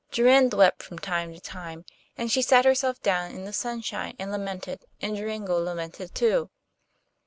[0.11, 1.85] Jorinde wept from time to time,
[2.17, 6.49] and she sat herself down in the sunshine and lamented, and Joringel lamented too.